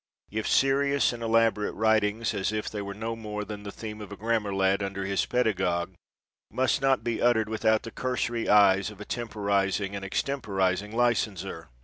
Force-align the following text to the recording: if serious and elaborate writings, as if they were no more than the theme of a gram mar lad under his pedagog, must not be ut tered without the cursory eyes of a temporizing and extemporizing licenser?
if 0.31 0.47
serious 0.47 1.13
and 1.13 1.21
elaborate 1.21 1.73
writings, 1.73 2.33
as 2.33 2.51
if 2.51 2.67
they 2.71 2.81
were 2.81 2.95
no 2.95 3.15
more 3.15 3.45
than 3.45 3.61
the 3.61 3.71
theme 3.71 4.01
of 4.01 4.11
a 4.11 4.17
gram 4.17 4.41
mar 4.41 4.51
lad 4.51 4.81
under 4.81 5.05
his 5.05 5.27
pedagog, 5.27 5.93
must 6.49 6.81
not 6.81 7.03
be 7.03 7.21
ut 7.21 7.35
tered 7.35 7.45
without 7.47 7.83
the 7.83 7.91
cursory 7.91 8.49
eyes 8.49 8.89
of 8.89 8.99
a 8.99 9.05
temporizing 9.05 9.95
and 9.95 10.03
extemporizing 10.03 10.91
licenser? 10.91 11.67